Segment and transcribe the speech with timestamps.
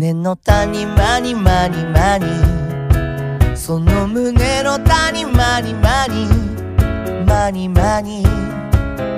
[0.00, 6.26] 胸の谷間に間に間にその胸の谷間に間に
[7.26, 8.24] 間に間に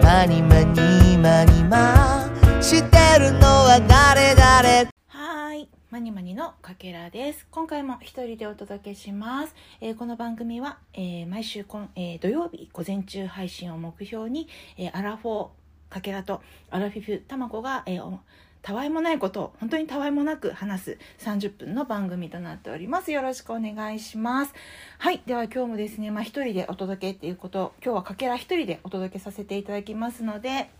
[0.02, 2.28] 間に間に間に間
[2.60, 4.88] してるのは誰誰？
[5.06, 5.68] はい。
[5.92, 7.46] マニマニのかけらです。
[7.52, 9.54] 今回も一人でお届けします。
[9.80, 15.48] えーこの番組は、えー毎週こん、えー土曜日午前中配信を目標に、えーアラフォー
[15.88, 18.18] かけらとアラフィフたまこが、えー
[18.62, 23.12] たわいもないことを本当にたわいもなく話す30分の番組となっております。
[23.12, 24.54] よろしくお願いします。
[24.98, 25.22] はい。
[25.26, 30.70] では今日もですね、まあ一人でお届けっていうこと、今日はかけら一人でお届けさせていただきますので、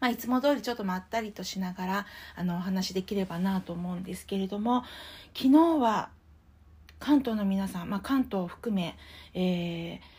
[0.00, 4.82] まあ、いつも通りちょっとまったりとしながらあのお話できればなと思うんですけれども
[5.36, 6.10] 昨日は
[6.98, 8.96] 関東の皆さん、まあ、関東を含め、
[9.34, 10.18] えー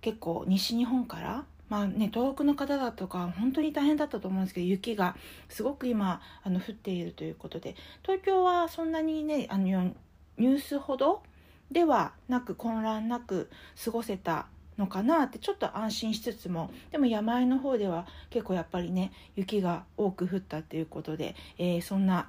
[0.00, 5.16] 結構西日本から、まあね、東北の方だとか本当に大変だったと思うんですけど雪が
[5.48, 11.22] すごく今あの降っているということで東京はそんなにねあのニュースほど
[11.70, 13.50] ではなく混乱なく
[13.84, 14.46] 過ごせた
[14.78, 22.28] のかなってちょっと安心しつつもでも山あいの方では結構やっぱりね雪が多く降ったっていうことで、えーそんな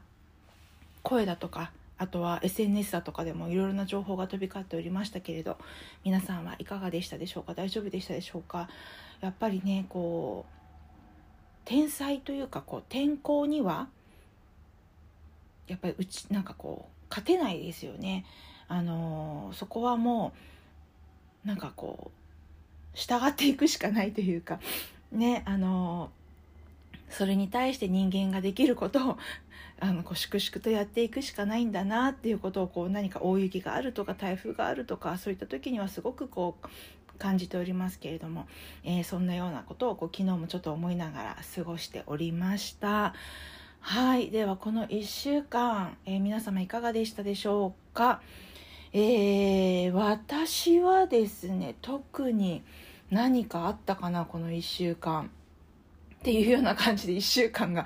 [1.02, 5.58] 声だとかあとは SNS だとかでもいろいろな情報が飛び交っておりましたけれど
[6.04, 7.54] 皆さんはいかがでしたでしょうか？
[7.54, 8.70] 大丈夫でしたでしょうか？
[9.22, 10.52] やっぱりねこう
[11.66, 13.90] 天災というかこう天候には
[15.68, 18.26] やっぱりうちなんかこう勝てないですよね。
[18.68, 20.34] あのーそこはも
[21.46, 24.60] うなんかこう従っていくしかないというか。
[25.12, 26.12] ねあの
[27.10, 29.18] それに対して人間ができることを
[29.82, 36.68] あのこう粛々とやっていくしかないんだなっていうことをこう何か大雪があるとか台風があるとかそういった時にはすごくこう
[37.18, 38.48] 感じておりますけれども、
[38.84, 43.14] えーそんなようなことをこう昨日もちょっと思いながら過ごしておりました。
[43.82, 44.30] はい。
[44.32, 48.22] ではこの1週間、えー皆様いかがでしたでしょうか？
[48.94, 52.64] えー私はですね特に
[53.12, 55.30] 何かあったかなこの1週間。
[56.20, 57.86] っていうような感じで1週間が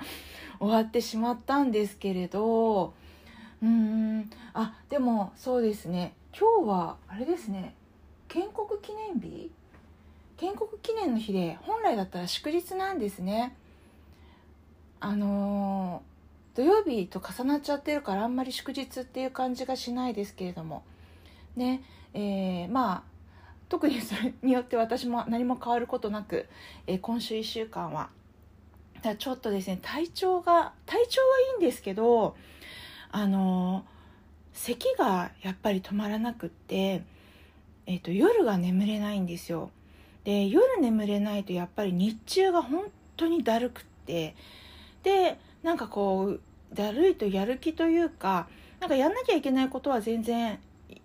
[0.58, 2.94] 終わってしまったんですけれど
[3.62, 6.14] うーんあでもそうですね。
[6.38, 7.74] 今日はあれですね。
[8.28, 9.50] 建国記念日？
[10.36, 13.56] 建国記念の日で本来だったら祝日なんですね。
[15.00, 16.14] あのー
[16.56, 20.82] 土曜日と重なっちゃってるからあんまり祝日っていう感じがしないですけれども。
[21.56, 23.14] ねえーまあ
[23.68, 26.46] 特にそれによって私も何も変わることなく、
[26.86, 28.10] えー今週1週間は
[29.04, 31.26] だちょっとですね体調が体調は
[31.58, 32.36] いいんですけど
[33.10, 33.84] あの
[34.52, 37.02] 咳がやっぱり止まらなくって、
[37.86, 39.70] えー、と夜が眠れないんですよ。
[40.24, 42.84] で夜眠れないとやっぱり日中が本
[43.16, 44.34] 当にだるくって
[45.02, 46.40] でなんかこう
[46.74, 48.48] だるいとやる気というか
[48.80, 50.58] なんかやんなきゃいけないことは全然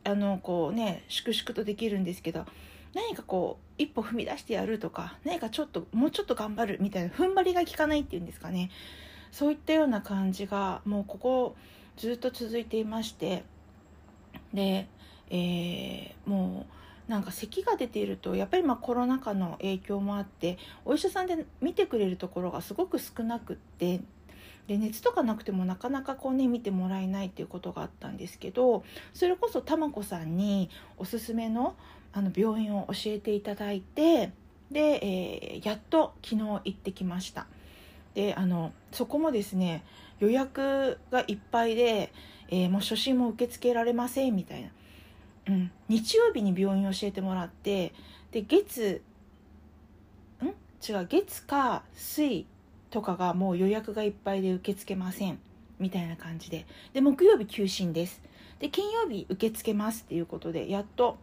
[0.05, 2.45] あのこうね粛々とできるんですけど
[2.93, 8.69] 何かこう一歩踏み出してやるとか何かちょっともうちょっと頑張るみたいな踏ん張りが効かないっていうんですかね。
[9.31, 11.55] そういったような感じがもうここ
[11.97, 13.43] ずっと続いていまして。
[14.53, 14.87] で、
[15.29, 16.73] えーもう
[17.09, 24.01] なんか咳が出ているとやっぱりまあコロナ禍の影響もあってお医者さんで見てくれるところがすごく少なくって
[24.67, 28.83] で熱とかなくてもなかなかこうね見てもらえないっていうことがあったんですけど
[29.15, 31.75] それこそたまこさんにおすすめの
[32.11, 34.31] あの病院を教えていただいて
[34.71, 37.47] で、えーやっと昨日行ってきました。
[38.15, 39.83] であのそこもですね
[40.19, 42.11] 予約がいっぱいで、
[42.49, 44.69] えーもう初診も受け付けられませんみたいな、
[45.47, 47.93] うん、日曜日に病院を教えてもらって
[48.31, 49.01] で月
[50.43, 50.47] ん？
[50.47, 52.45] 違う月か水
[52.89, 55.39] とかがもう予約がいっぱいで受け付けません
[55.77, 56.65] みたいな感じで。
[56.93, 58.21] で木曜日休診です。
[58.59, 61.17] で金曜日受け付けますっていうことでやっと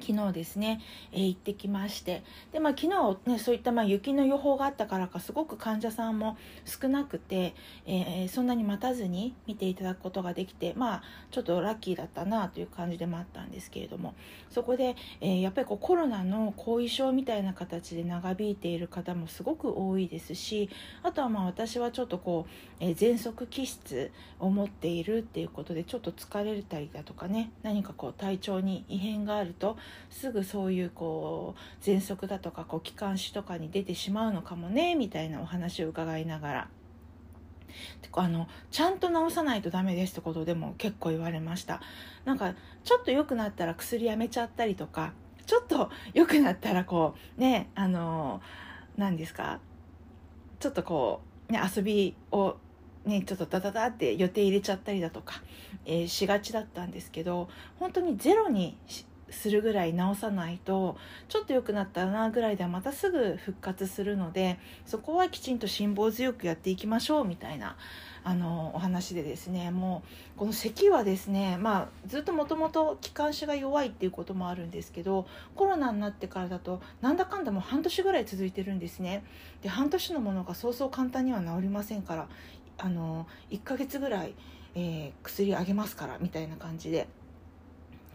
[0.00, 0.80] 昨日ですね、
[1.12, 7.54] えー行ってきましてで、まあ、昨日、ね、そういったまあ雪の予報があったからかすごく患者さんも少なくて、
[7.86, 14.14] えーそんなに待たずに見ていただくことができてまあちょっとラッキーだったなという感じでもあったんですけれども
[14.50, 20.68] そこで、えーやっぱりこうコロナの後遺症みたいな形で長引いている方もすごく多いですし
[21.02, 24.10] あとはまあ私はちょっとこう、えー喘息気質
[24.40, 29.76] を持っているっていうことでちょっと疲れたりだとかね何かこう体調に異変があると
[30.10, 36.68] すぐそういうこう喘息だとかこう気管支とかに出てしまうのかもねみたいなお話を伺いながら。
[38.12, 41.82] あのちゃんと治さないとダメですってことでも結構言われました。
[42.24, 42.54] なんか
[42.84, 45.12] ちょっと良くなったら薬やめちゃったりとか
[45.46, 48.40] ちょっと良くなったらこうねあの
[48.96, 49.60] 何ですか
[50.58, 52.56] ちょっとこう、ね、遊びを
[53.04, 55.42] ねちょっとダダダって予定入れちゃったりだとか、
[55.84, 57.48] えー、しがちだったんですけど
[57.78, 58.76] 本当にゼロに
[59.30, 60.96] するぐらい直さないと
[61.28, 67.76] ちょっと良くなったなぐらいではまたすぐ復活するのでそこはきちんと辛抱強くやっていきましょうみたいな
[68.22, 70.02] あのお話でですねも
[70.36, 79.24] うこの咳はですね、まあ、ずっともともと気管支が弱いっていうこともあるんですけどコロナになってからだとなんだかんだもう半年ぐらい続いてるんですね
[79.62, 82.28] で半年のものがそうそう簡単には治りませんから
[82.78, 84.34] あの1ヶ月ぐらい、
[84.74, 87.08] えー、薬あげますからみたいな感じで。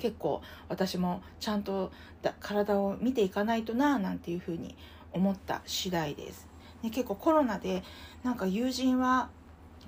[0.01, 1.91] 結構私もちゃんと
[2.39, 4.75] 体を見ていかないとななんていうふうに
[5.13, 6.47] 思った次第です。
[6.81, 7.83] ね、結構コロナで
[8.23, 9.29] なんか友人は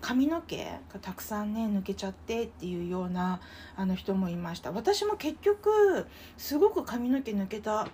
[0.02, 3.40] 髪の毛がたくさんね抜けちゃってっていうような
[3.76, 6.06] あの人もいました私も結局
[6.38, 7.88] すごく髪の毛抜けた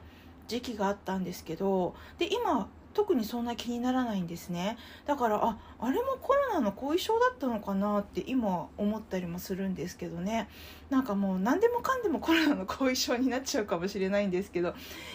[0.48, 4.78] 時期があったんですけどで今特にそんな気にならないんですね。
[5.06, 10.50] だからああれもコロナの後遺症だったのかなって今思ったりもするんですけどね。
[10.90, 14.74] なんかもう何でもかんでもコロナの後遺症になっちゃうかもしれないんですけど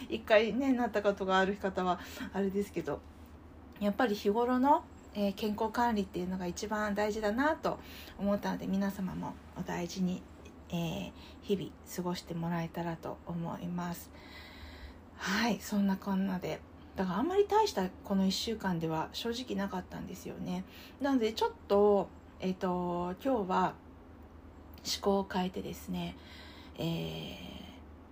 [0.09, 1.99] 一回ねなったことがある方は
[2.33, 3.01] あれですけど
[3.81, 4.85] やっぱり日頃の
[5.17, 7.79] え、健康管理っていうのが一番大事だなと
[8.19, 10.23] 思ったので皆様もお大事に、
[10.71, 11.13] えー、
[11.43, 14.11] 日々過ごしてもらえたらと思います。
[15.17, 16.61] はいそんなこんなで。
[16.97, 20.65] だからあんまり大したこの1週間では正直なかったんですよね。
[21.01, 22.09] なのでちょっと
[22.41, 23.75] えっ、ー、と今日は
[24.85, 26.17] 思考を変えてですね、
[26.79, 27.37] え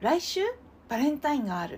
[0.01, 0.41] ー、来週
[0.89, 1.77] バレンタインがある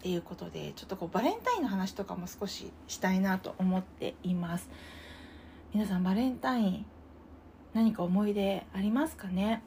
[0.00, 4.68] っていうことでちょっとこうバレンタインの話とかも少ししたいなと思っています。
[5.72, 6.86] 皆さんバレンタイン
[7.74, 9.62] 何か思い出ありますかね？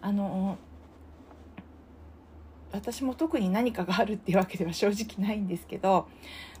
[0.00, 0.58] あの
[2.74, 6.08] 私も特に何かがあるっていうわけでは正直ないんですけど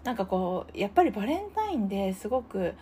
[0.04, 2.74] なんかこうやっぱりバレンタインですごく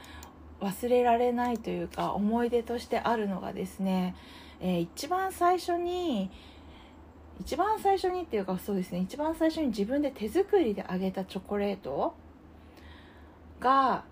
[0.61, 4.15] 忘れられないというか思い出としてあるのがですね、
[4.61, 6.31] えー、一番最初に
[7.41, 12.15] 一番最初にっていうかそうですね一番最初に自分で手作りであげたチョコレート
[13.59, 14.05] が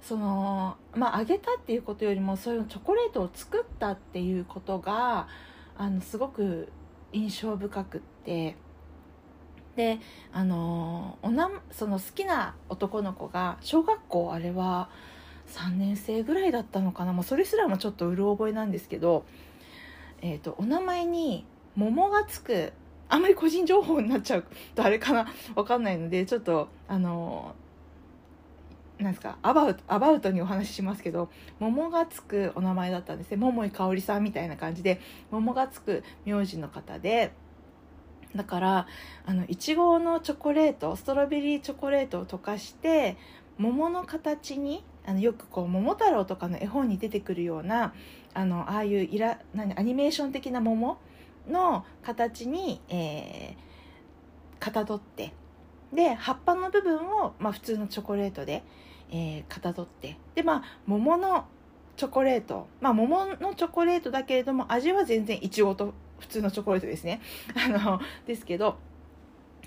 [0.00, 5.28] そのまああげたっていうことよりもそういうチョコレートを作ったっていうことが
[5.76, 6.70] あのすごく
[7.12, 8.56] 印象深くって
[9.78, 10.00] で
[10.32, 14.90] あのおなその好きな男の子が小学校あれは
[15.46, 17.12] 3年生ぐらいだったのかな。
[17.12, 19.24] もうそれすらもちょっとうる覚えなんですけど、
[20.20, 21.46] えーとお名前に
[21.76, 22.72] 桃がつく
[23.08, 24.44] あんまり個人情報になっちゃう
[24.74, 25.28] とあれかな。
[25.54, 27.54] わかんないのでちょっとあの
[28.98, 31.30] なんですかアバウトアバウトにお話ししますけど
[31.60, 33.36] 桃がつくお名前だったんですね。
[33.36, 37.32] 桃井かおりさんみたいな感じで桃がつく名字の方で
[38.36, 38.86] だから
[39.26, 43.16] あのいちごのチョコレートストロベリーチョコレートを溶かして
[43.56, 47.94] 桃の形にあのよくこう桃太郎とかの絵本に出てくるような
[48.34, 50.98] あのああいうイラ何アニメーション的な桃
[51.48, 55.32] の形に、えー、かたどって
[55.92, 58.62] で葉っぱの部分を、まあ、普通のチョコレートで、
[59.10, 61.46] えー、かたどってでまあ桃の
[61.96, 67.20] チョコレートまあ桃のチョコレートだけれども味は全然いちごと普通のチョコレートですね。
[67.54, 68.78] あのですけど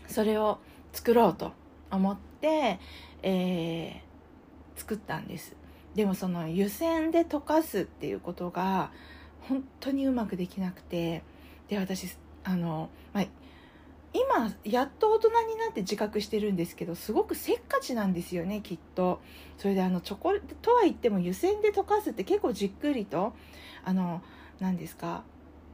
[0.08, 0.60] それを
[0.94, 1.54] 作ろうと
[1.90, 2.80] 思って、
[3.24, 5.56] えー、作ったんです。
[5.96, 8.92] でもその湯煎で溶かすっていうことが
[9.42, 11.24] 本当にうまくできなくて
[11.68, 13.26] で私あの、まあ、
[14.14, 19.22] 今やっと大人になって自覚してるんですけどすごくせっかちなんですよねきっと。
[19.58, 23.34] それであのチョコレートとは言っても湯煎で溶かすって結構じっくりと
[23.84, 24.22] あの
[24.60, 25.24] 何ですか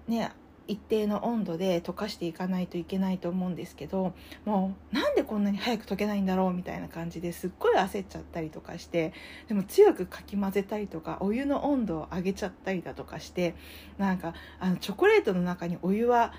[0.07, 0.31] ね
[0.67, 4.13] 一定の温度で溶かしていかないといけないと思うんですけど
[4.45, 9.13] もうなんでこんなに早く溶けないんだろうみたいな感じですっごい焦っちゃったりとかして
[9.47, 13.55] でも強くかき混ぜたりとかお湯の温度を上げちゃったりだとかして
[13.97, 16.33] なんかあのチョコレートの中にお湯は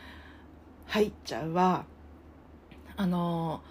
[0.86, 1.84] 入っちゃうわ。
[2.96, 3.62] あの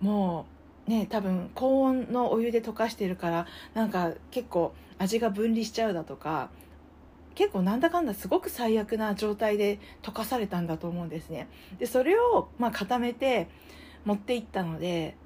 [0.00, 0.46] も
[0.88, 6.50] うね多分高温のお湯で溶かしてるからなんか結構味が分離しちゃうだとか
[7.34, 11.48] 結構なんだかんだすごく最悪な状態で溶かされたんだと思うんですね。
[11.78, 13.48] でそれをまあ固めて
[14.04, 15.16] 持っていったので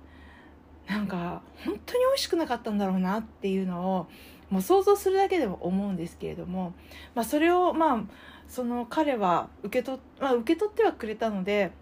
[0.87, 4.07] なんか本当に美味しくなかったんだろうなっていうのを
[4.51, 6.75] もう想像するだけでも思うんですけれども、
[7.15, 8.03] まあ、それをまあ
[8.49, 11.73] その彼は受け取,、まあ、受け取ってはくれたので、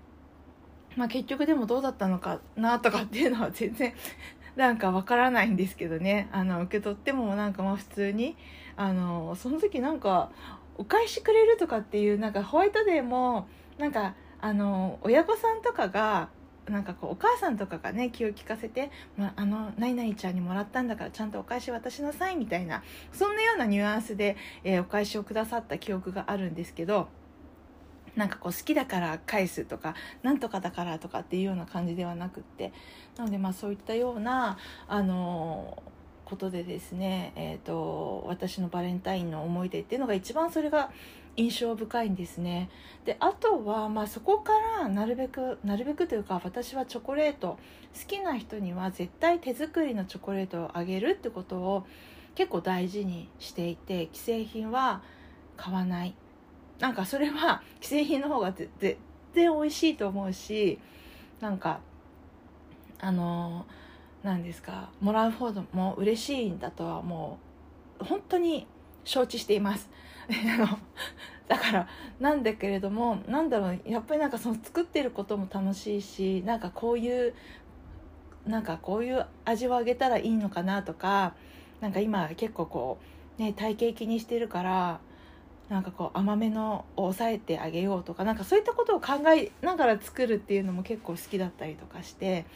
[0.96, 3.92] まあ、結局でもどうだったのかなとかっていうのは全然
[4.56, 6.28] なんかわからないんですけどね。
[6.32, 8.36] あの受け取ってもなんかまあ普通に
[8.76, 10.30] あのその時なんか
[10.76, 16.28] お返しくれるとかっていうなんかホワイトデーもなんかあの親御さんとかが
[16.68, 27.08] なんかこうお母さんとかがね気を利かせて、まあ、あの何々ちゃんにもらったんだからちゃんとお返し渡しなさいみたいなそんなようなニュアンスで、えー、お返しをくださった記憶があるんですけど
[28.16, 32.72] なんかこう好きだから返すとかなんとかだからとかっていうような感じではなくって。
[33.16, 35.82] なのでまあそういったようなあの
[36.24, 40.90] ことでですね、えーと、私のバレンタインの思い出っていうのが一番それが
[41.36, 42.70] 印象深いんですね。
[43.04, 47.58] であとは、まあ、そこからなるべくなるべくというか私はチョコレート
[47.98, 51.86] 好きな人には絶対手作りのチョコレートをあげるってことを
[52.34, 55.02] 結構大事にしていて既製品は
[55.56, 56.14] 買わない。
[56.78, 58.68] なんかそれは既製品の方が全
[59.32, 60.78] 然美味しいと思うし
[61.40, 61.80] なんか
[62.98, 63.66] あの
[64.24, 64.88] 何ですか？
[65.00, 67.38] もらう方も嬉しいんだとはも
[68.00, 68.66] う本当に
[69.04, 69.88] 承知しています。
[71.46, 71.88] だから
[72.18, 77.34] なんだけれどもなんだろうやっぱりなんかその作ってることも楽しいしなんかこういう
[78.46, 81.34] なんかこういう味をあげたらいいのかなとか
[81.82, 82.98] なんか今結構こ
[83.38, 85.00] うね体型気にしてるから
[85.68, 92.46] なんかこう甘めのを抑えてあげようとかなんかそういったことを考えながら作るっていうのも結構好きだったりとかして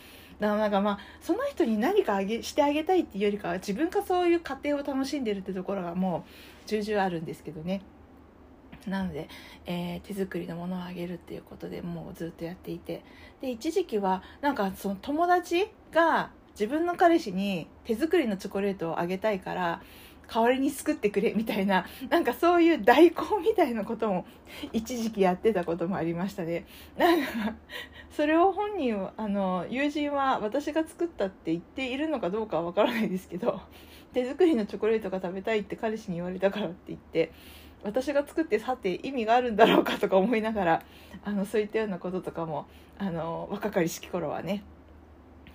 [0.40, 6.25] だからなんかまあその人に何かあげしてあげたいっていうよりかは自分がそういう過程を楽しんでるってところがも
[6.66, 7.83] う重々あるんですけどね。
[8.87, 9.28] なので、
[9.66, 13.02] えー、手作りのものをあげるっていうことでもうずっとやっていて。
[13.40, 19.80] で一時期はなんかその友達が自分の彼氏に手作りのチョコレートをあげたいから
[20.32, 24.26] 代わりに作ってくれみたいななんかそういう代行みたいなことも
[24.73, 26.66] 一時期やってたこともありましたね。
[26.97, 27.54] なんか
[28.11, 33.61] それを本人はあの友人は私が作ったって言っているのかどうかはわからないですけど
[34.12, 37.32] 手作りのチョコレートが食べたいって彼氏に言われたからって言って
[37.82, 40.82] 私が作ってさて意味があるんだろうかとか思いながら
[41.25, 42.66] あのそういったようなこととかも
[42.99, 44.64] あの若かりしき頃はね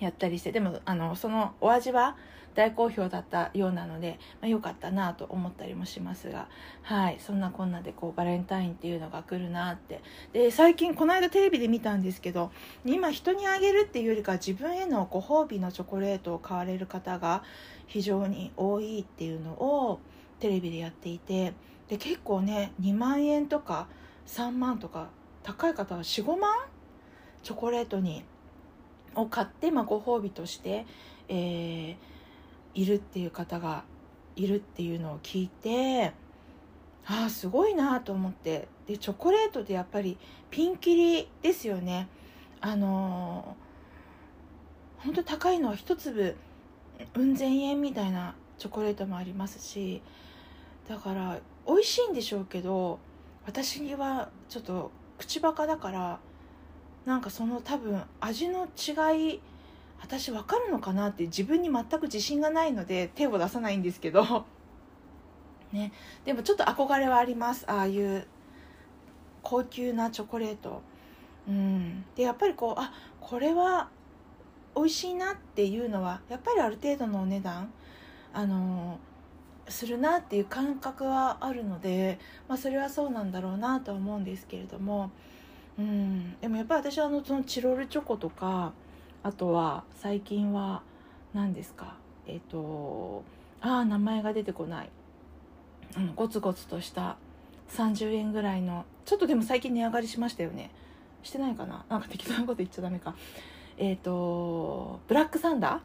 [0.00, 2.16] やったりしてでもあのそのお味は
[2.54, 6.48] 大好評だったようなので、まあ、よかったなと思ったりもしますが、
[6.82, 10.02] はい、そんなこんなでこうバレンタインっていうのが来るなって。
[10.32, 12.52] で最近この間テレビで見たんですけど
[12.84, 17.42] 今人にあげるっていうよりか自分へのご褒美のチョコレートを買われる方が
[17.86, 20.00] 非常に多いっていうのを
[20.40, 21.54] テレビでやっていて
[21.88, 23.88] で結構ね2万円とか
[24.26, 25.08] 3万とか
[25.42, 26.54] 高い方は45万
[27.42, 28.24] チョコレートに
[29.14, 30.86] を買って、まあ、ご褒美として、
[31.28, 32.13] えー
[32.74, 33.84] いるっていう方が
[34.36, 36.12] いるっていうのを聞いて
[37.06, 38.68] ああすごいなと思って。
[38.86, 40.18] でチョコレートでやっぱり
[40.50, 42.08] ピンキリですよね。
[42.60, 46.36] あのー、本当高いのは一粒
[47.14, 50.00] うん千円みたいなチョコレートもありますし
[50.88, 52.98] だから美味しいんでしょうけど
[53.44, 56.20] 私にはちょっと口バカだから
[57.04, 59.40] なんかその多分味の違い
[60.04, 64.44] 私分かるのかなって自分に全く自信がないので手を出さないんですけど。
[65.72, 65.92] ね。
[66.26, 67.64] でもちょっと憧れはあります。
[67.66, 68.26] ああいう
[69.42, 70.82] 高級なチョコレート。
[71.48, 72.04] うん。
[72.14, 73.88] でやっぱりこうあこれは
[74.76, 77.72] 美味しいなっていうのはやっぱりある程度のお値段
[78.34, 78.98] あの
[79.68, 85.10] するなっていう感覚はあるので、まあ、それはそうなんだろうなとは思うんですけれども。
[85.78, 86.38] うん。
[86.40, 88.74] でもやっぱり私はあのそのチロルチョコとか
[89.24, 90.82] あとは最近は
[91.32, 91.96] 何ですか？
[92.26, 93.24] えっ、ー、と
[93.60, 94.90] ああ名前が出てこない。
[95.96, 97.16] あのゴツゴツとした
[97.70, 100.70] 30円ぐらいのちょっとでも最近値上がりしましたよね。
[101.22, 101.86] してないかな？
[101.88, 103.16] なんか適当なこと言っちゃダメか。
[103.78, 105.80] えっ、ー、とブラックサンダ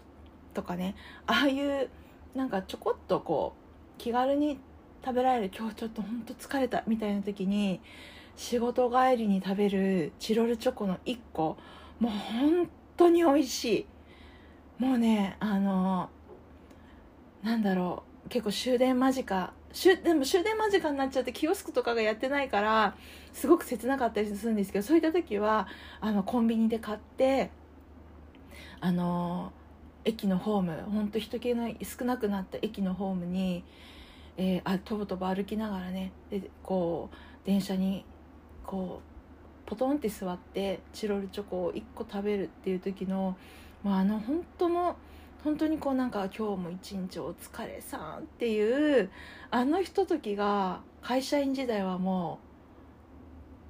[0.53, 0.96] ーとかね。
[1.25, 1.89] ああいう
[2.36, 4.60] なんかちょこっとこう気軽に
[5.03, 7.79] 食べられる今日ちょっとほんと疲れたみたいな時に
[8.36, 11.55] 仕事帰りに食べるチロルチョコの1個。
[12.00, 12.69] もう本
[13.00, 13.65] 当に美味し
[14.79, 14.84] い。
[14.84, 16.10] もうねあの
[17.41, 18.29] なんだろう。
[18.29, 19.53] 結構終電間近。
[20.03, 22.96] でも終電間近になっちゃってキオスクとかがやってないから
[23.34, 25.68] すごく切なかったりするんですけどそういった時は
[26.01, 27.51] あのコンビニで買って
[28.82, 29.53] あの
[30.06, 33.63] 駅のホームほんと人気の少なくなった駅のホームに、
[34.38, 37.15] えー、あとぼとぼ歩きながらねでこう
[37.46, 38.06] 電車に
[38.65, 39.09] こう
[39.70, 43.38] ポトンって座ってチロルチョコを1個食べるっていう時の、
[43.84, 44.98] まあ、あの本当の
[45.44, 49.12] 本当にこうなんか今日も一日お疲れさんっていう
[49.52, 52.40] あのひとときが会社員時代はも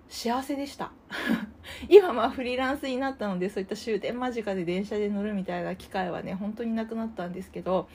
[0.09, 0.91] う幸せでした。
[1.89, 7.89] 今まあフリーランスになったのでそういった終電間近で電車で乗るみたいな機会はね本当になくなったんですけど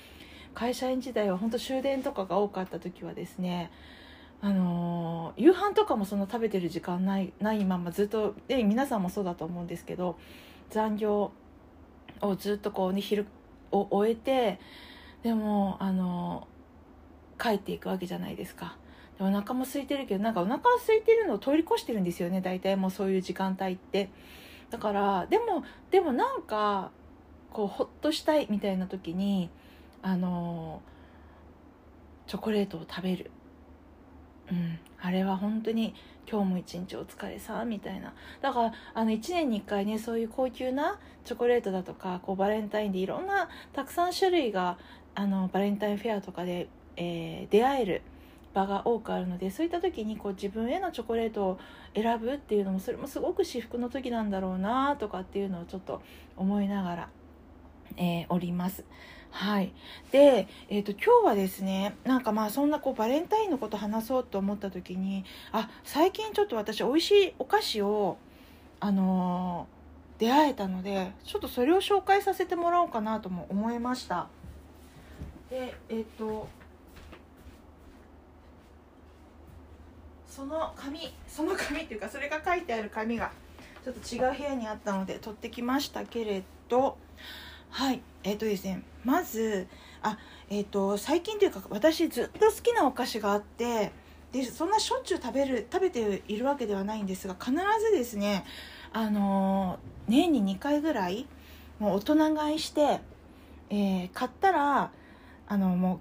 [0.52, 3.70] 会社員時代は本当終電とかが多かった時はですね
[4.44, 10.18] あの夕飯とかもその食べてる時間ないないままずっとで皆さんもそうだと思うんですけど
[10.68, 11.32] 残業
[12.20, 13.24] をずっとこうね昼
[13.72, 14.60] を終えて
[15.22, 16.46] でもあの
[17.40, 18.76] 帰っていくわけじゃないですか。
[19.18, 22.76] でお腹も空いてるけどなんかお腹空いてるのを通り越してるんですよね大体。
[22.76, 24.10] もうそういう時間帯って。
[24.68, 26.90] だからでもでもなんか
[27.50, 29.48] こうほっとしたいみたいな時に
[30.02, 30.82] あの
[32.26, 33.30] チョコレートを食べる。
[34.50, 35.94] うんあれは本当に
[36.30, 44.78] 今日も一日お疲れさみたいなだからあの1年に1回ねそういう高級なチョコレートだとかこうバレンタインでいろんなたくさん種類が
[45.14, 48.02] あのバレンタインフェアとかで、えー、出会える
[48.54, 51.58] 場が多くあるのでそういった時にこう自分へのチョコレートを
[51.94, 56.00] 選ぶっていうのもそれもすごく至福の時なんだろうなとかっていうのをちょっと
[56.36, 57.08] 思いながら、
[57.96, 58.84] えー、おります。
[59.36, 59.72] はい、
[60.12, 68.16] で、えーと、今日はですねなんかまあそんなこうバレンタインのこと話そうと思った時にあ最近ちょっと私美味しいお菓子を
[68.78, 74.28] あのー、出会えたのでちょっとそれを紹介させてもらおうかなとも思いました。
[75.50, 76.46] でえっ、ー、と
[80.28, 83.32] その紙その紙っていうかそれが書いてある紙が
[83.84, 86.96] ちょっと違う部屋にあったので取ってきましたけれど
[87.74, 88.02] はい。
[88.22, 89.66] えっ、ー、とですねまず
[90.00, 90.16] あ
[90.48, 93.90] えっ、ー、と最近というか私ずっと好きなお菓子があって
[94.30, 98.44] でそんなしょっちゅう食べる食べているわけではないんですが必ずですね
[98.92, 101.26] あの年に2回ぐらい
[101.80, 103.00] もう大人買いして、
[103.70, 104.92] えー、買ったら
[105.48, 106.00] あのも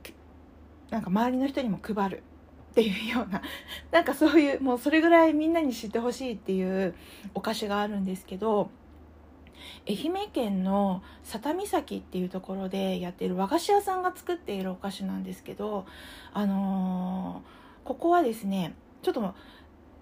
[0.92, 2.24] うなんか周りの人にも配る。
[2.72, 3.44] っていうような
[3.92, 6.96] なんかそういうもうそれぐらいみんなに知ってほしいっていう
[7.36, 8.72] お菓子があるんですけど
[9.88, 15.86] 愛媛県の佐多岬っていうところでやっている和菓子屋さんが作っているお菓子なんですけど、
[16.34, 19.36] あのー、ここはですねちょっと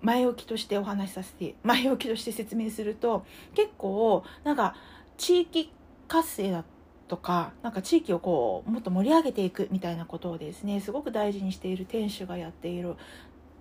[0.02, 4.76] 前置きとしてお話しさせて 前置きとして説明すると結構なんか
[5.18, 5.72] 地域
[6.08, 6.66] 活性だ
[7.08, 12.96] とかなんか地域をこうもっと盛り上げていくみたいなことをですねすごく大事にしている店主がやっている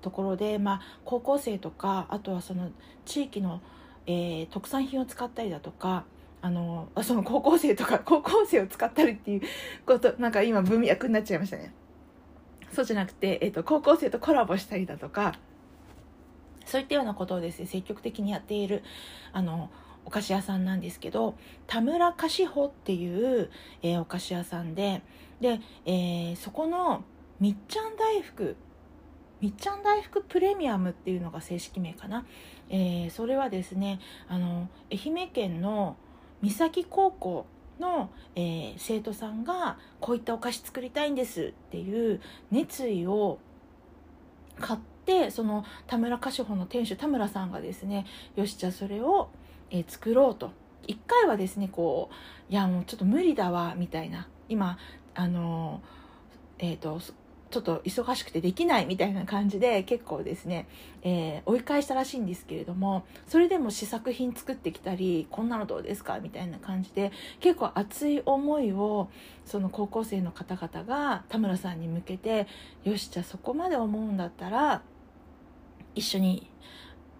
[0.00, 2.70] ところで、まあ、高校生とかあとはその
[3.04, 3.60] 地域の
[4.06, 6.04] えー、特産品を使ったりだとか
[6.42, 9.42] あのあその高校生とか 高校生を使ったりっていう
[9.86, 11.72] ことなんか今文脈になっちゃいましたね。
[12.72, 15.34] そうじゃなくて、えーと、高校生とコラボしたりだとか
[16.64, 18.84] そういったようなことをですね積極的にやっている
[19.32, 19.70] あの
[20.04, 21.34] お菓子屋さんなんですけど
[21.66, 23.50] 田村菓子舗っていう、
[23.82, 25.02] えー、お菓子屋さんで
[25.40, 27.02] で、えー、そこの
[27.40, 28.56] みっちゃん大福
[29.40, 32.26] みっちゃん大福プレミアムっていうのが正式名かな、
[32.70, 35.96] えー、それはですねあの愛媛県の
[36.40, 37.46] 三崎高校
[37.80, 43.38] の、えー、生徒さんがこういったお菓子作りたいんですっていう熱意を
[44.58, 48.06] 買ってその田村菓子舗の店主田村さんがですね
[48.36, 49.30] よしじゃあそれを、
[49.70, 50.52] えー、作ろうと。
[50.86, 52.08] 一回はですねこ
[52.48, 54.28] ういやもうちょっと無理だわみたいな。
[54.48, 54.78] 今
[55.14, 55.82] あの
[56.58, 56.98] えーと
[57.50, 60.68] ちょっと忙しくてできないみたいな感じで結構ですね、
[61.02, 67.10] えー、追い返したらしいんですけれどもそれでも試作品作ってきたりこんなのどうですかみたいな感じで
[67.40, 69.10] 結構熱い思いを
[69.44, 72.46] その高校生の方々が田村さんに向けて
[72.84, 74.82] よしじゃあそこまで思うんだったら
[75.96, 76.48] 一緒に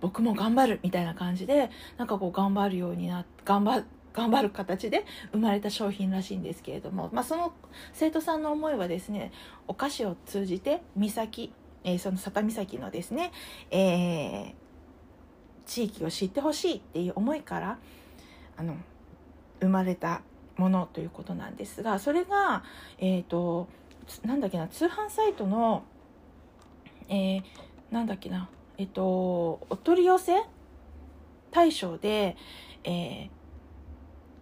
[0.01, 7.55] 僕も頑張るみたいな感じでなんかこう頑張るようになって頑張って頑張る形で生まれた商品らしいんですけれども、まあ、その
[7.95, 9.33] 生徒さんの思いはですね
[9.67, 11.51] お菓子を通じて岬、
[11.85, 13.33] えー、その佐多岬のですね、
[13.71, 14.53] えー、
[15.65, 17.79] 地域を知ってほしいっていう思いから
[18.59, 18.77] あの
[19.61, 20.21] 生まれた
[20.59, 22.63] ものということなんですがそれが、
[22.99, 23.69] えーと、
[24.23, 25.85] なんだっけな通販サイトの、
[27.09, 27.43] えー、
[27.91, 30.35] なんだっけなえっ、とお取り寄せ
[31.51, 32.37] 大賞で、
[32.85, 33.31] えー、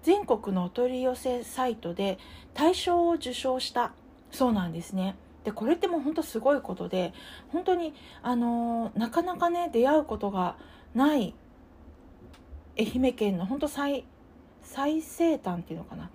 [0.08, 2.16] 全国のお取り寄せサイトで
[2.54, 3.92] 大賞を受賞した
[4.30, 5.16] そうなんですね。
[5.44, 7.12] でこれってもう本当すごいことで
[7.52, 7.92] 本当に
[8.22, 10.56] あのなかなかね出会うことが
[10.94, 11.34] ない
[12.78, 14.06] 愛媛県の本当最
[14.62, 16.10] 最西端っていうのかな？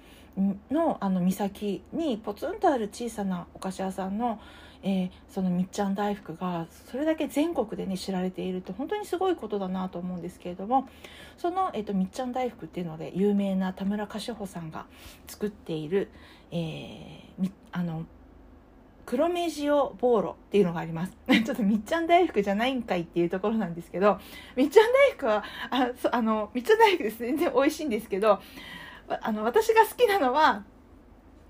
[0.71, 4.39] のあの岬にポツンとある小さなお菓子屋さんの
[4.85, 10.89] えー、そのみっちゃん大福がそれだけ全国でね知られているって本当にすごいことだなと思うんですけれども
[11.37, 14.85] その、えーと、みっちゃん大福っていうので有名な田村菓子穂さんが
[15.25, 16.09] 作っている、
[16.51, 18.05] えー、あの
[19.05, 21.17] 黒目塩ボーロっていうのがあります。
[21.27, 24.17] ちょっとみっちゃん大福じゃないんかいっていうところなんですけど、
[24.55, 27.17] みっちゃん大福は、あ、そあの、みっちゃん大福です。
[27.17, 28.39] 全然美味しいんですけど、
[29.09, 30.63] あの、私が好きなのは、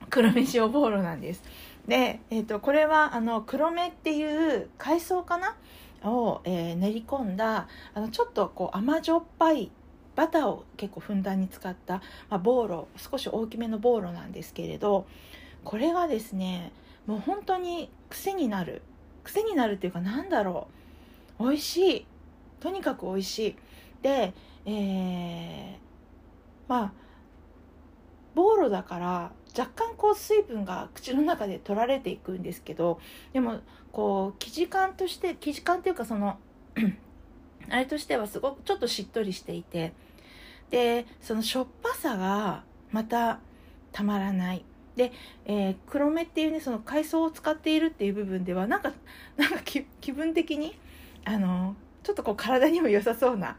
[0.09, 1.43] 黒目塩ボーロなんです。
[1.87, 5.55] で、えーと、これはあの黒目っていう海藻かな？
[6.05, 9.71] を、えー、練り込んだあのちょっとこう甘じょっぱい
[10.17, 15.05] バターを結構ふんだんに使った、まあ、ボーロ少し大きめのボーロなんですけれど
[15.63, 16.73] これがですね
[17.07, 18.81] もう本当に癖になる。
[19.23, 20.67] 癖になるっていうかなんだろ
[21.39, 21.43] う。
[21.43, 22.05] 美味しい。
[22.59, 23.55] とにかく美味しい。
[24.01, 24.33] で、
[24.65, 25.77] えー、
[26.67, 26.91] まあ
[28.35, 32.99] ボーロだから若干こう水分が口の中で取られていくんですけど
[33.33, 33.59] でも
[33.91, 36.37] こう生地感として生地感っていうかその
[37.69, 39.93] あれとしてはすごくちょっとしっとりしていて
[40.69, 43.39] でそのしょっぱさがまた
[43.91, 44.65] たまらない。
[44.95, 45.11] で、
[45.45, 48.91] えー、黒目っていうねその海藻を使っているっていう部分ではなんか
[49.37, 50.75] なんか気分的に
[51.25, 53.57] あのちょっとこう体にも良さそうな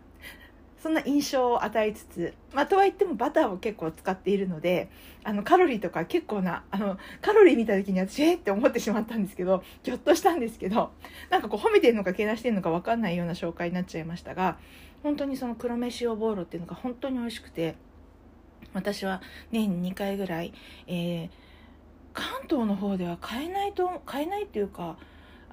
[0.85, 4.90] そんな印象を与えつつ、まあ、とはいってもバターを結構使っているので
[5.23, 10.90] あのカロリーとか結構なあのカロリー見た時に私えって思ってしまったんですけどぎょっとしたんですけど
[11.31, 14.59] なんかこう褒めてるのかけなしてるのか分かんないような紹介になっちゃいましたが
[15.03, 17.77] 本当にその黒飯塩ボーロっていうのが本当に美味しくて
[18.75, 20.53] 私は年2回ぐらい、
[20.87, 21.31] えー、
[22.12, 24.99] 関東の方では買えないと買えないっていうか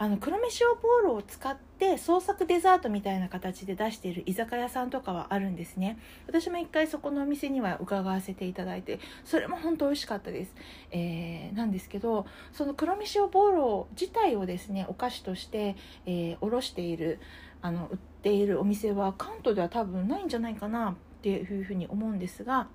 [0.01, 5.99] あの黒飯用ボールを使って創作デザートみたいな形で出している居酒屋さんとかはあるんですね。
[6.25, 10.55] 私も一回そこのお店には伺わせていただいてそれも本当美味しかったです、
[10.89, 15.75] えー、なんですけどその黒飯用ボール自体をですねお菓子として、
[16.07, 17.19] えー、おろしている
[17.61, 22.65] あの売っているお店は関東では多分ないんじゃないかなっていうふうに思うんですが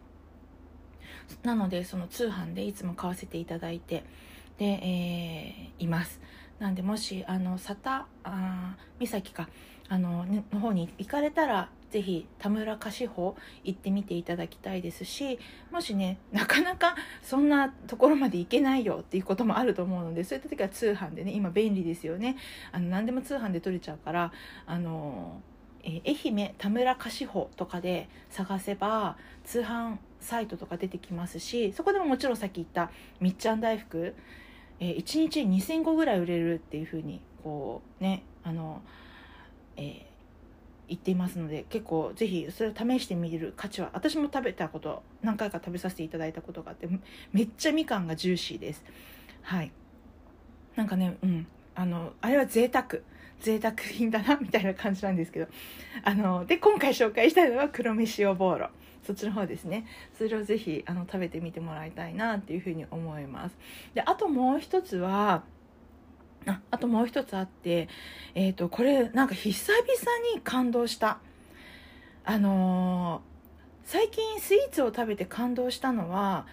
[1.43, 4.05] なのでその通販でいつも買わせていただいて
[4.59, 6.21] で、えー、います。
[6.59, 9.49] なんでもしあの佐田あ岬か
[9.89, 15.39] あの、ね、の方に行かれたらぜひ田村菓子舗行ってみていただきたいですし
[15.71, 22.37] もしねなかなかそんなところまで行けないよっていうこともあると思うのでそういった時は通販でね今便利ですよね。
[22.73, 24.33] あの何でも通販で取れちゃうから
[24.67, 25.41] あの、
[25.85, 32.91] え、愛媛田村菓子舗とかで探せば通販サイトとか出てきますしそこでももちろんさっき言った
[33.21, 34.15] みっちゃん大福
[34.81, 38.83] えー、1日2,000個ぐらい売れるっていうふうにこうねあの、
[39.77, 40.03] えー、
[40.89, 46.89] 言っていますので結構ぜひそれを試してみる価値は私も食べたこと何回か食べさせていただいたことがあって
[47.33, 48.85] めっちゃみかんがジューシーです。
[49.43, 49.73] はい。
[50.75, 51.47] なんかねうん。
[51.75, 53.01] あのあれは贅沢。
[53.41, 55.49] 贅沢品だなみたいな感じなんですけど。
[56.03, 58.71] あので今回紹介したいのは黒飯塩ボーロ。
[59.07, 59.87] そっちの方ですね。
[60.19, 63.57] それをぜひあの食べてみてもらいたいなっていうふうに思います。
[63.95, 65.45] であともう一つは
[66.47, 67.89] ああともう一つあって
[68.35, 69.85] えっ、ー、とこれなんか久々
[70.35, 71.19] に感動した。
[72.25, 76.47] あのー、最近スイーツを食べて感動したのは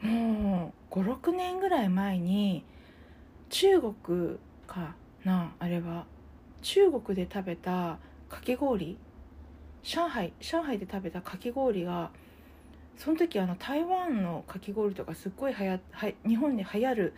[0.00, 2.64] もう56年ぐらい前に
[3.48, 4.94] 中国か
[5.26, 6.06] なあれは
[6.62, 8.96] 中国で食べたかき氷。
[9.82, 12.10] 上海上海で食べたかき氷が
[12.96, 17.14] その時あの台湾のかき氷とかすっごいはやは日本で流行る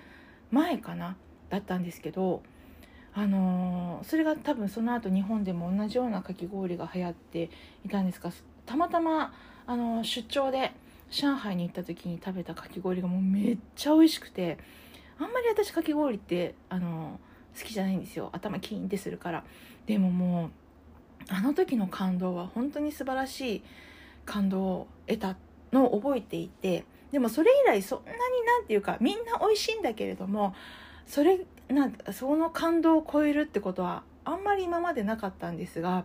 [0.50, 1.16] 前かな
[1.48, 2.42] だったんですけど
[3.14, 7.50] あのー、それが多分その後日本でも同じようなかき氷が流行って
[7.86, 8.30] いたんですが
[8.66, 9.32] たまたま、
[9.66, 10.72] あのー、出張で
[11.10, 14.58] 上海に行った時に食べたかき氷がもうめっちゃ美味しくて
[15.18, 17.27] あんまり私かき氷って、あのー、
[17.58, 18.30] 好きじゃないんですよ。
[18.32, 19.44] 頭キーンってするから。
[19.86, 20.50] でももう
[21.28, 23.62] あの時の感動は本当に素晴らしい
[24.24, 25.36] 感動を得た
[25.72, 26.84] のを覚えていて。
[27.10, 30.54] でもそれ以来そんなになんていうかみんな美味しいんだけれども
[31.06, 36.04] それなんその感動を超えるってことはあんまり今までなかったんですが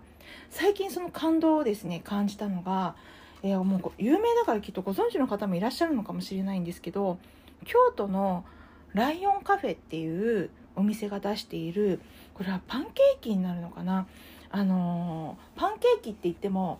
[0.49, 2.95] 最近その感動をですね感じたのが、
[3.43, 7.17] えー、もう有名だからきっとご存知の方もいらっしゃるのかもしれないんですけど
[7.65, 8.45] 京都の
[8.93, 11.99] ライオンカフェっていうお店が出している
[12.33, 14.07] これはパンケーキになるのかな？
[14.49, 16.79] あのパンケーキって言っても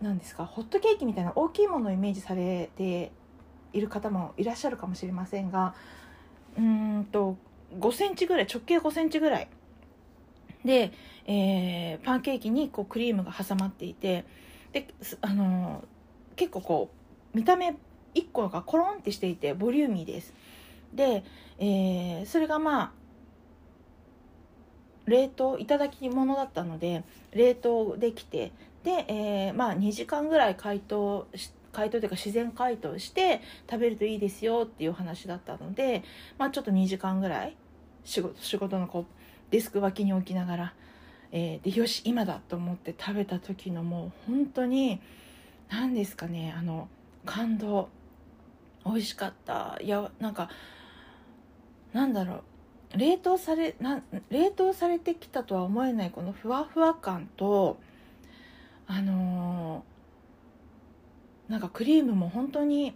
[0.00, 0.46] 何ですか？
[0.46, 3.12] ホットケーキみたいな大きいものをイメージされて
[3.72, 5.74] いる方もいらっしゃるかもしれませんが
[6.56, 7.36] うんと
[7.78, 9.48] 5センチぐらい直径5センチぐらい
[10.64, 10.92] で、
[11.26, 14.24] えー、パンケーキにこうクリームが挟まっていて
[14.72, 14.88] で、
[15.20, 15.84] あの
[16.36, 16.90] 結構こ
[17.34, 17.76] う見た目
[18.14, 20.32] 1個がコロンってしていてボリューミーです。
[20.94, 21.24] で、
[21.58, 22.92] えー、それがまあ
[25.06, 28.52] 冷凍いただき物だったので冷凍できて
[28.84, 31.26] で、えー、まあ2時間ぐらい解凍
[31.72, 36.02] 解凍というか自然解凍して食べるといいですよっていう話だったので、
[36.38, 37.56] まあ、ちょっと2時間ぐらい
[38.04, 39.06] 仕事仕事のこう
[39.50, 40.74] デスク脇に置きながら、
[41.30, 45.00] えー、でよし今だと思って食べた時のもう本当に
[45.70, 46.88] 何ですかねあの
[47.24, 47.88] 感動。
[48.84, 49.78] 美味しかった。
[49.82, 50.48] いやなんか
[51.92, 52.42] なんだろう。
[52.98, 57.78] 冷凍されな冷凍されてきたとは思えないこのふわふわ感と
[58.86, 59.98] あのー
[61.48, 62.94] なんかクリームも本当に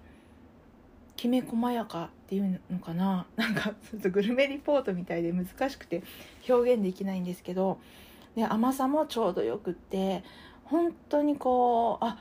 [1.17, 3.27] きめ細やかっていうのかな。
[3.37, 6.03] なんかちょっとグルメリポートみたいで難しくて
[6.49, 7.79] 表現できないんですけど
[8.35, 10.23] で甘さもちょうどよくって
[10.65, 12.19] 本当にこうあ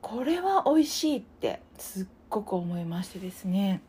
[0.00, 3.82] これは美味しいってすっごく思いましてですね。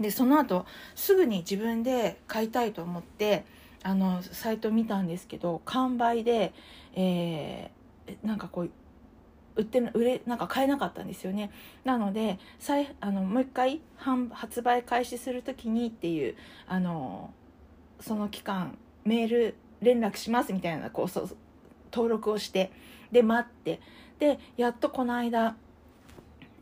[0.00, 3.44] でその後すぐに自分で買いたいと思って
[3.82, 6.52] あのサイト見たんですけど完売で、
[6.94, 7.84] えー
[8.22, 8.70] なんかこう
[9.56, 11.50] 売って売れなんか買えなかったんですよね。
[11.84, 16.34] なので再あのもう一回販発売開始する時にっていう
[16.66, 17.32] あの
[18.00, 21.36] その期間メール連絡しますみたいなこうそう
[21.92, 22.72] 登録をして
[23.12, 23.80] で待って。
[24.18, 25.56] でやっとこの間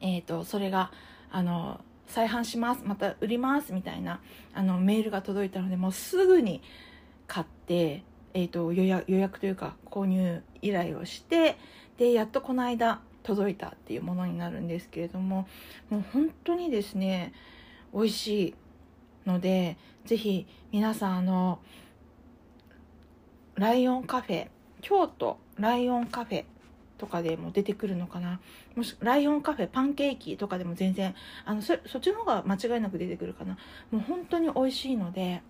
[0.01, 0.90] えっ、とそれが
[1.31, 1.81] あの
[2.12, 4.20] 再販しますまた売りますみたいな
[4.53, 6.61] あのメールが届いたのでもうすぐに
[7.27, 8.03] 買って、
[8.35, 11.57] えー、と予約予約というか購入依頼をして
[11.96, 15.48] でやっとこの間届いたっていうものになるんですけれども
[15.88, 17.33] もう本当にですね
[17.94, 18.55] 美味しい
[19.27, 21.61] のでぜひ皆さんあの
[23.55, 24.48] ライオンカフェ
[24.83, 26.44] 京都ライオンカフェ
[27.03, 28.38] とかでも出てくるのかな。
[28.77, 33.59] もしライオンカフェパンケーキとかでも全然あのそそっちの方が間違いなく出てくるかな。
[33.91, 35.43] もう本当に美味しいので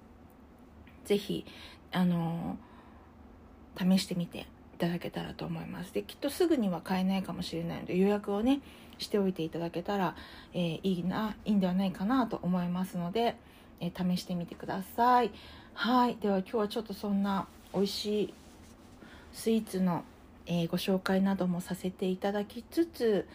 [1.04, 1.44] ぜひ
[1.90, 2.56] あの
[3.78, 5.92] 試してみていただけたらと思います。
[5.92, 8.62] できっとすぐには買えないかもしれないので予約をね
[8.96, 10.16] しておいていただけたら、
[10.54, 13.36] えーいいないいんではないかなと思いますので、
[13.80, 15.30] えー試してみてください。
[15.74, 16.16] はい。
[16.16, 18.34] では今日はちょっとそんな美味しい
[19.34, 20.04] スイーツの、
[20.46, 23.28] えーご紹介などもさせていただきつつ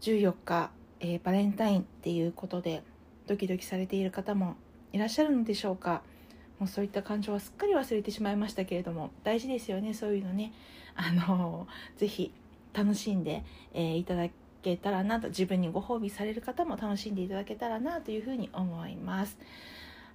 [0.00, 0.70] 14日、
[1.00, 2.82] えーバレンタインっていうことで
[3.26, 4.56] ドキドキされている方も
[4.92, 6.02] いらっしゃるのでしょうか。
[6.58, 10.52] もうそういった感情はすっかり忘れてしまいましたけれども大事ですよねそういうのね。
[10.94, 11.66] あの
[11.98, 12.32] ぜひ
[12.72, 13.44] 楽しんで、
[13.74, 14.28] えーいただ
[14.62, 19.38] けたらなと自分にご褒美される方も楽しんでいただけたらなというふうに思います。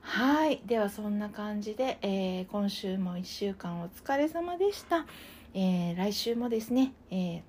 [0.01, 0.62] はい。
[0.65, 5.05] ではそんな感じで、えー今週も1週間お疲れ様でした、
[5.53, 7.41] えー来週もですね、えー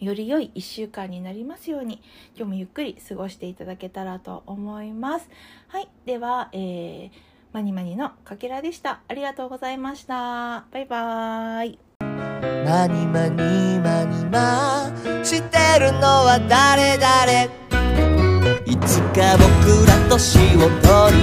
[0.00, 2.00] より良い1週間になりますように
[2.36, 5.28] 今日もゆっくり過ごしていただけたらと思います。
[5.66, 7.10] はいでは、えー
[7.52, 9.00] マニマニのかけらでした。
[9.08, 10.66] ありがとうございました。
[10.70, 11.78] バイバーイ。
[12.00, 14.92] マニマニマニマ
[15.24, 17.48] してるのは誰誰？
[18.66, 21.22] いつか僕ら年を取り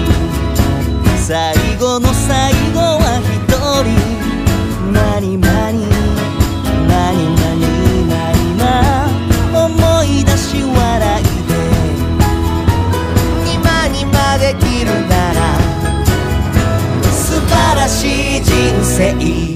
[1.19, 3.21] 最後の最後は
[14.45, 15.59] できるなら
[17.11, 18.53] 素晴らしい人
[18.85, 19.54] 生。